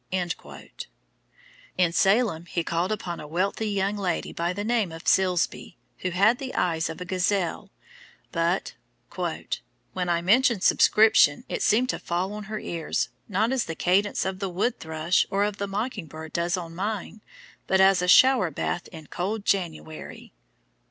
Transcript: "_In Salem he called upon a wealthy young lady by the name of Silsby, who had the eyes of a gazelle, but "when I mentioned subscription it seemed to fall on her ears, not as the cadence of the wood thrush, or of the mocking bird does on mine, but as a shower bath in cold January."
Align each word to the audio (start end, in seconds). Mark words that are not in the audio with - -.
"_In 1.77 1.93
Salem 1.93 2.47
he 2.47 2.63
called 2.63 2.91
upon 2.91 3.19
a 3.19 3.27
wealthy 3.27 3.69
young 3.69 3.95
lady 3.97 4.33
by 4.33 4.51
the 4.51 4.63
name 4.63 4.91
of 4.91 5.07
Silsby, 5.07 5.77
who 5.99 6.09
had 6.09 6.39
the 6.39 6.55
eyes 6.55 6.89
of 6.89 6.99
a 6.99 7.05
gazelle, 7.05 7.69
but 8.31 8.73
"when 9.15 10.09
I 10.09 10.23
mentioned 10.23 10.63
subscription 10.63 11.43
it 11.47 11.61
seemed 11.61 11.89
to 11.89 11.99
fall 11.99 12.33
on 12.33 12.45
her 12.45 12.57
ears, 12.57 13.09
not 13.29 13.51
as 13.51 13.65
the 13.65 13.75
cadence 13.75 14.25
of 14.25 14.39
the 14.39 14.49
wood 14.49 14.79
thrush, 14.79 15.27
or 15.29 15.43
of 15.43 15.57
the 15.57 15.67
mocking 15.67 16.07
bird 16.07 16.33
does 16.33 16.57
on 16.57 16.73
mine, 16.73 17.21
but 17.67 17.79
as 17.79 18.01
a 18.01 18.07
shower 18.07 18.49
bath 18.49 18.87
in 18.87 19.05
cold 19.05 19.45
January." 19.45 20.33